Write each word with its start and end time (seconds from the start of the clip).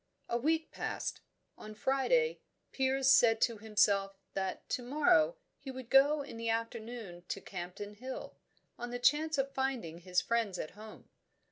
A 0.27 0.35
week 0.39 0.71
passed. 0.71 1.21
On 1.59 1.75
Friday, 1.75 2.39
Piers 2.71 3.07
said 3.11 3.39
to 3.41 3.59
himself 3.59 4.17
that 4.33 4.67
to 4.69 4.81
morrow 4.81 5.37
he 5.59 5.69
would 5.69 5.91
go 5.91 6.23
in 6.23 6.37
the 6.37 6.49
afternoon 6.49 7.21
to 7.27 7.39
Campden 7.39 7.93
Hill, 7.97 8.35
on 8.79 8.89
the 8.89 8.97
chance 8.97 9.37
of 9.37 9.53
finding 9.53 9.99
his 9.99 10.19
friends 10.19 10.57
at 10.57 10.71
home. 10.71 11.07